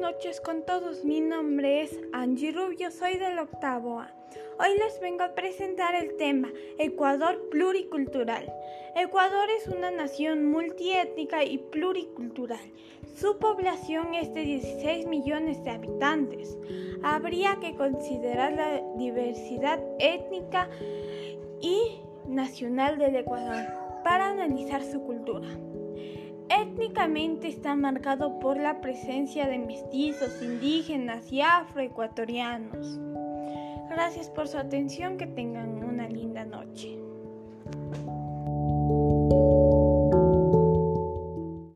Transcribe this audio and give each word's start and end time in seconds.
noches 0.00 0.40
con 0.40 0.62
todos, 0.62 1.04
mi 1.04 1.20
nombre 1.20 1.82
es 1.82 1.98
Angie 2.12 2.50
Rubio, 2.50 2.90
soy 2.90 3.18
del 3.18 3.38
octavo 3.38 4.00
A. 4.00 4.12
Hoy 4.58 4.76
les 4.78 5.00
vengo 5.00 5.22
a 5.22 5.34
presentar 5.34 5.94
el 5.94 6.16
tema 6.16 6.50
Ecuador 6.78 7.48
pluricultural. 7.50 8.52
Ecuador 8.96 9.48
es 9.58 9.68
una 9.68 9.92
nación 9.92 10.50
multiétnica 10.50 11.44
y 11.44 11.58
pluricultural. 11.58 12.72
Su 13.14 13.38
población 13.38 14.14
es 14.14 14.34
de 14.34 14.42
16 14.42 15.06
millones 15.06 15.62
de 15.62 15.70
habitantes. 15.70 16.58
Habría 17.02 17.56
que 17.60 17.76
considerar 17.76 18.52
la 18.52 18.82
diversidad 18.96 19.80
étnica 20.00 20.68
y 21.60 22.00
nacional 22.26 22.98
del 22.98 23.16
Ecuador 23.16 23.64
para 24.02 24.28
analizar 24.28 24.82
su 24.82 25.00
cultura. 25.02 25.48
Étnicamente 26.58 27.48
está 27.48 27.74
marcado 27.74 28.38
por 28.38 28.56
la 28.56 28.80
presencia 28.80 29.46
de 29.46 29.58
mestizos, 29.58 30.40
indígenas 30.42 31.30
y 31.30 31.42
afroecuatorianos. 31.42 32.98
Gracias 33.90 34.30
por 34.30 34.48
su 34.48 34.56
atención, 34.56 35.18
que 35.18 35.26
tengan 35.26 35.84
una 35.84 36.08
linda 36.08 36.44
noche. 36.44 37.05